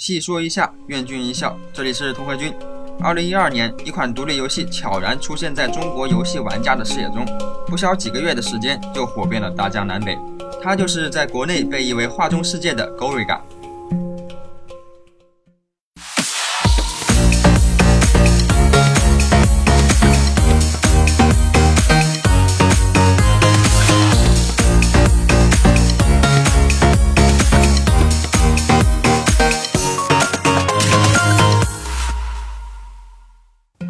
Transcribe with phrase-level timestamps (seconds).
[0.00, 1.54] 细说一下，愿君一笑。
[1.74, 2.50] 这里是童和君。
[3.02, 7.22] 二零一二年，一款独立游戏悄然出现在中国游戏玩家的视野中，
[7.66, 10.16] 不消几个月的时间，就火遍了大江南北。
[10.62, 13.40] 它就是在国内被誉为画中世界的 Goriga。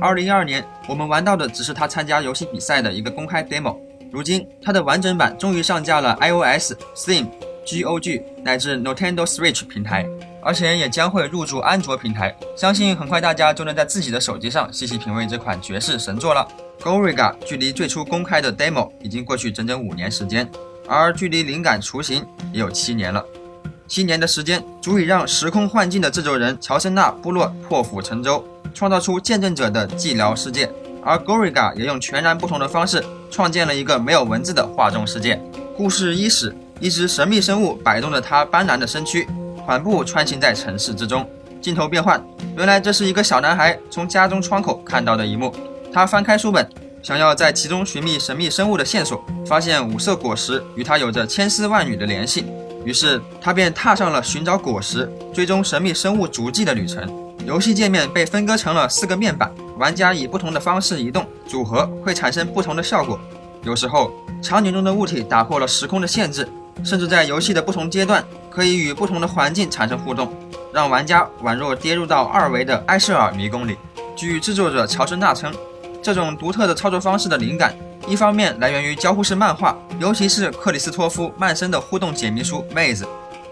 [0.01, 3.77] 二零一二年，我们玩到的只是他参加游戏比赛的一个公开 demo。
[4.11, 7.27] 如今，它的完整版终于上架了 iOS、Steam、
[7.67, 10.07] GOG 乃至 Nintendo Switch 平台，
[10.43, 12.35] 而且也将会入驻安卓平台。
[12.57, 16.49] 相信很快大家就能在自己的手机上细细品味这款绝世神作了。
[16.81, 20.51] Goriga 距离最初公开的 demo 已经过去整整五年时间，
[20.89, 23.23] 而距离灵感雏形也有七年了。
[23.87, 28.43] 七年的时间足以让时空幻境的制作人乔森纳布洛破釜沉舟。
[28.75, 30.71] 创造出见证者的寂寥世界，
[31.03, 35.41] 而 Goriga 也用全然不同的方式创建了一个没有文字的画中世界。
[35.77, 39.27] 故事伊始，一只神秘生物摆动着它斑斓的身躯，
[39.65, 41.29] 缓步穿行在城市之中。
[41.61, 42.23] 镜头变换，
[42.57, 45.55] 原来这是一个小男孩从家中窗口看到的一幕。
[45.93, 46.67] 他翻开书本，
[47.03, 52.47] 想要在其中寻觅神秘生物的线索，发现五色果实与他有着千丝万缕的联系，
[52.85, 57.07] 于是他便踏上了寻找果实、追踪神秘生物足迹的旅程。
[57.51, 63.19] 游戏界面被分割成了四个面板，玩家以不同的方式移动，组合会产生不同的效果。
[63.65, 66.49] 有时候，场景中的物体打破了时空的限制，
[66.85, 70.33] 甚至在游戏的不同阶段可以与不同的环境产生互动，
[70.73, 73.77] 让玩家宛若跌入到二维的埃舍尔迷宫里。
[74.15, 75.53] 据制作者乔森纳称，
[76.01, 77.75] 这种独特的操作方式的灵感，
[78.07, 83.05] 一方面来源于交互式漫画，尤其是克里斯托夫·曼森的互动解谜书《妹子》，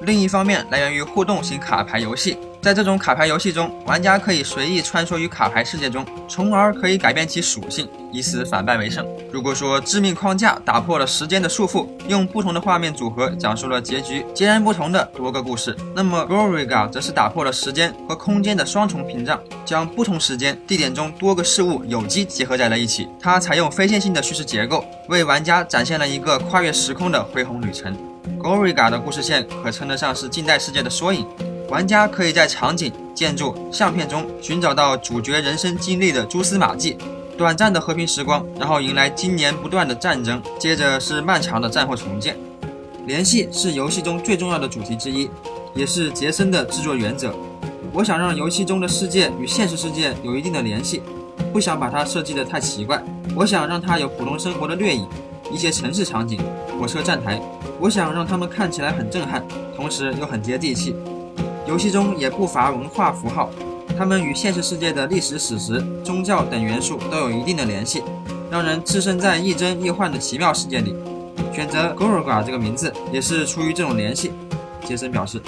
[0.02, 2.38] 另一方面来源于互动型卡牌游戏。
[2.60, 9.06] 在这种卡牌游戏中，玩家可以随意穿梭于卡牌世界中，从而可以改变其属性，以此反败为胜。
[9.32, 23.08] 如果说致命框架打破了时间的束缚，用不同的画面组合讲述了结局截然不同的多个故事，那么 Goriga 则是打破了时间和空间的双重屏障，将不同时间、地点中多个事物有机结合在了一起。
[23.20, 27.96] 它采用非线性的叙事结构，为玩家展现了一个跨越时空的恢宏旅程。
[28.38, 31.24] Goriga 的故事线可称得上是近代世界的缩影。
[31.68, 36.96] 玩家可以在场景、建筑、相片中寻找到主角人生经历的蛛丝马迹，
[37.36, 42.36] 短暂的和平时光，然后迎来经年不断的战争，接着是漫长的战后重建。
[43.06, 45.28] 联系是游戏中最重要的主题之一，
[45.74, 47.34] 也是杰森的制作原则。
[47.92, 51.02] 我想让游戏中的世界与现实世界有一定的联系，
[51.52, 53.02] 不想把它设计得太奇怪。
[53.34, 55.06] 我想让它有普通生活的掠影，
[55.52, 56.40] 一些城市场景、
[56.80, 57.38] 火车站台，
[57.78, 59.46] 我想让它们看起来很震撼，
[59.76, 60.94] 同时又很接地气。
[61.68, 63.50] 游戏中也不乏文化符号，
[63.96, 68.02] 它们与现实世界的历史史实、宗教等元素都有一定的联系，
[68.50, 70.94] 让人置身在亦真亦幻的奇妙世界里。
[71.52, 74.32] 选择 Goroga 这个名字也是出于这种联系。
[74.86, 75.42] 杰森表示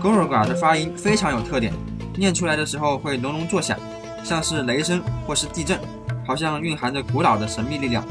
[0.00, 1.72] ，Goroga 的发音非常有特点，
[2.16, 3.76] 念出来的时候会隆隆作响，
[4.22, 5.76] 像是雷声或是地震，
[6.24, 8.04] 好像蕴含着古老的神秘力量。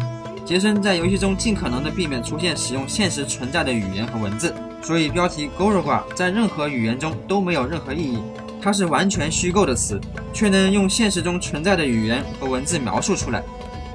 [0.45, 4.53] 杰森在游戏中尽可能的避免出现使用现实存在的语言和文字。
[4.81, 8.17] 所以，标题 “Goroga” 在任何语言中都没有任何意义，
[8.61, 9.99] 它是完全虚构的词，
[10.33, 13.41] 却能用现实中存在的语言和文字描述出来，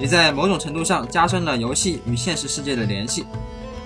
[0.01, 3.27] 也在某种程度上加深了游戏与现实世界的联系。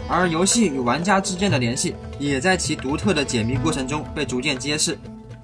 [0.09, 4.97] 而游戏与玩家之间的联系，也在其独特的解谜过程中被逐渐揭示。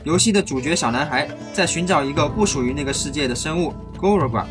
[0.05, 4.45] 游戏的主角小男孩在寻找一个不属于那个世界的生物 Goroga，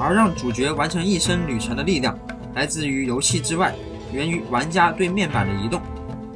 [0.00, 2.18] 而让主角完成一生旅程的力量，
[2.54, 3.74] 来自于游戏之外，
[4.12, 5.80] 源于玩家对面板的移动。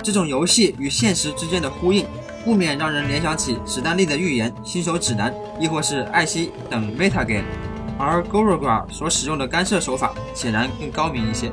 [0.03, 2.05] 这种游戏与现实之间的呼应，
[2.45, 7.45] 不免让人联想起史丹利的预言、新手指南，亦或是艾希等 meta game。
[7.99, 11.51] 而 Goroga 所使用的干涉手法显然更高明一些，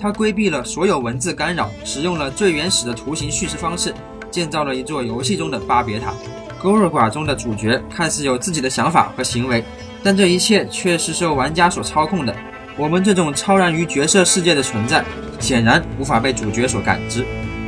[0.00, 3.92] 它规避了所有文字干扰，使用了最原始的图形叙事方式，
[4.30, 6.14] 建造了一座游戏中的巴别塔。
[6.62, 9.64] Goroga 中的主角看似有自己的想法和行为，
[10.02, 12.34] 但这一切却是受玩家所操控的。
[12.76, 15.04] 我们这种超然于角色世界的存在，
[15.38, 17.24] 显然无法被主角所感知。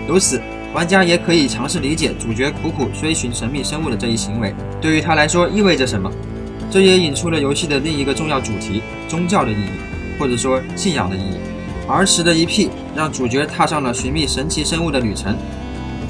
[0.09, 0.41] 由此，
[0.73, 6.11] 玩家也可以尝试理解主角苦苦追寻神秘生物的这一行为对于他来说意味着什么。
[6.71, 11.37] 这也引出了游戏的另一个重要主题——宗教的意义，或者说信仰的意义。
[11.87, 15.37] 儿时的一屁让主角踏上了寻觅神奇生物的旅程。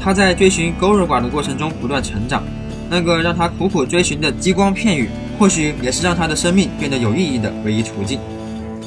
[0.01, 2.45] 他在追寻 Goroga 的过程中不断成长。
[2.89, 5.09] 那个让他苦苦追寻的激光片语，
[5.43, 8.21] 或许也是让他的生命变得有意义的唯一途径。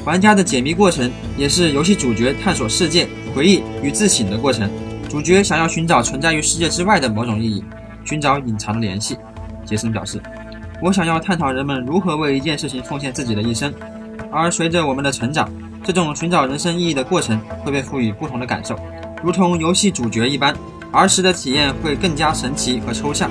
[0.06, 4.66] 玩家的解谜过程，也是游戏主角探索世界、回忆与自省的过程。
[5.06, 7.62] 主角想要寻找存在于世界之外的某种意义，
[8.06, 9.18] 寻找隐藏的联系。
[9.66, 10.18] 杰森表示
[10.80, 13.70] ：“我想要探讨人们如何为一件事情奉献自己的一生，
[14.32, 15.52] 而随着我们的成长，
[15.84, 18.74] 这种寻找人生意义的过程会被赋予不同的感受，
[19.22, 20.56] 如同游戏主角一般。
[20.90, 23.30] 儿时的体验会更加神奇和抽象，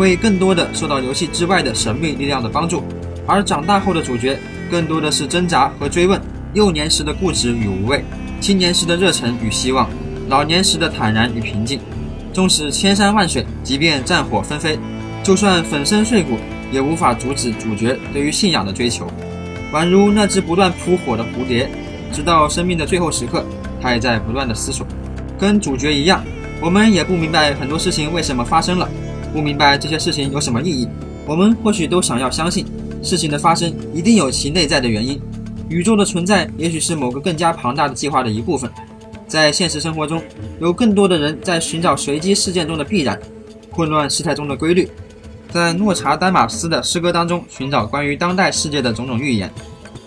[0.00, 2.82] 会更多的受到游戏之外的神秘力量的帮助，
[3.26, 4.38] 而长大后的主角
[4.70, 6.18] 更多的是挣扎和追问，
[6.54, 8.02] 幼年时的固执与无畏，
[8.40, 9.90] 青年时的热忱与希望，
[10.30, 11.78] 老年时的坦然与平静。
[12.32, 14.78] 纵使千山万水，即便战火纷飞。”
[15.22, 16.38] 就算粉身碎骨，
[16.72, 19.06] 也无法阻止主角对于信仰的追求，
[19.70, 21.68] 宛如那只不断扑火的蝴蝶，
[22.10, 23.44] 直到生命的最后时刻，
[23.82, 24.86] 它也在不断的思索。
[25.38, 26.24] 跟主角一样，
[26.58, 28.88] 我们也不明白很多事情为什么发生了，
[29.32, 30.88] 不明白这些事情有什么意义。
[31.26, 32.66] 我们或许都想要相信，
[33.02, 35.20] 事情的发生一定有其内在的原因，
[35.68, 38.70] 宇宙的存在也许是某个更加庞大的计划的一部分。
[39.28, 40.20] 在现实生活中，
[40.60, 43.16] 有更多的人在寻找随机事件中的必然，
[43.70, 44.88] 混乱事态中的规律。
[45.50, 49.50] 在诺查丹马斯的诗歌当中寻找关于当代世界的种种预言。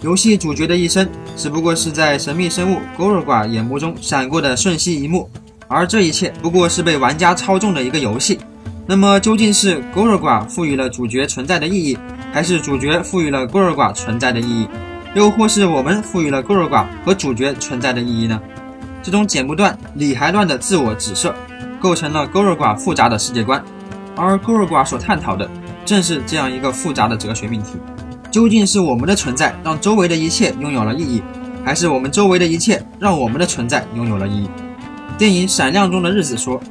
[0.02, 5.30] 游戏主角的一生只不过是在神秘生物勾尔寡眼眸中闪过的瞬息一幕，
[5.70, 8.38] 而这一切不过是被玩家操纵的一个游戏。
[8.86, 11.98] 那么究竟是勾尔寡赋予了主角存在的意义，
[12.34, 14.68] 还是主角赋予了勾尔寡存在的意义，
[15.16, 18.40] 又或是我们赋予了勾尔寡和主角存在的意义呢？
[19.02, 21.34] 这种剪不断理还乱的自我指涉，
[21.80, 23.64] 构成了勾尔寡复杂的世界观。
[24.16, 25.50] 而勾尔寡所探讨的
[25.84, 27.78] 正是这样一个复杂的哲学命题：
[28.30, 31.24] 究竟是我们的存在让周围的一切拥有了意义，
[31.66, 34.50] 还是我们周围的一切让我们的存在拥有了意义？
[35.18, 36.62] 电影《闪亮中的日子》说，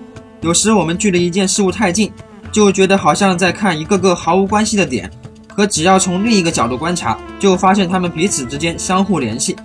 [0.42, 2.12] 有时我们距离一件事物太近，
[2.50, 5.08] 就觉得好像在看一个个毫无关系的点，
[5.54, 9.56] 可只要从另一个角度观察，就发现它们彼此之间相互联系。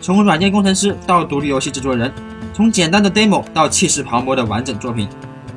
[0.00, 2.12] 从软件工程师到独立游戏制作人，
[2.54, 5.08] 从简单的 demo 到气势磅礴的完整作品。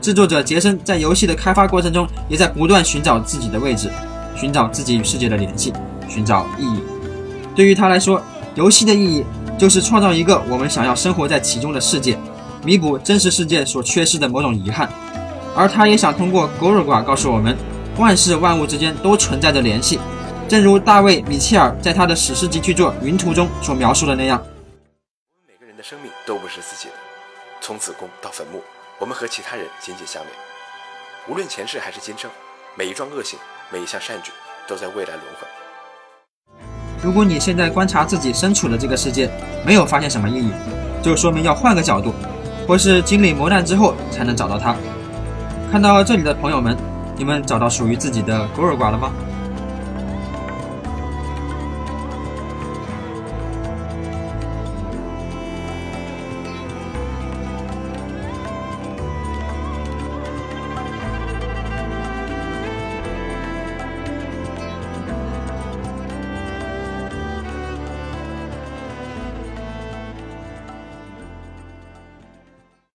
[0.02, 3.92] 制作者杰森在游戏的开发过程中，也在不断寻找自己的位置，
[4.36, 5.72] 寻找自己与世界的联系，
[6.10, 6.80] 寻找意义。
[7.56, 8.20] 对于他来说，
[8.56, 9.24] 游戏的意义
[9.60, 12.18] 就是创造一个我们想要生活在其中的世界，
[12.66, 14.90] 弥补真实世界所缺失的某种遗憾。
[15.56, 17.56] 而他也想通过狗尔寡告诉我们，
[17.98, 20.00] 万事万物之间都存在着联系，
[20.50, 24.42] 正如大卫·米切尔在他的史诗级巨作《云图》中所描述的那样。
[24.42, 26.94] 我们每个人的生命都不是自己的，
[27.62, 28.62] 从子宫到坟墓。
[29.00, 30.32] 我们和其他人紧紧相连，
[31.30, 32.32] 无论前世还是今生，
[32.76, 33.38] 每一桩恶行，
[33.72, 34.32] 每一项善举，
[34.68, 35.48] 都在未来轮回。
[37.04, 39.30] 如果你现在观察自己身处的这个世界，
[39.66, 40.52] 没有发现什么意义，
[41.04, 42.14] 就说明要换个角度，
[42.68, 44.76] 或是经历磨难之后才能找到他。
[45.72, 46.76] 看到这里的朋友们，
[47.18, 49.12] 你们找到属于自己的孤儿寡了吗？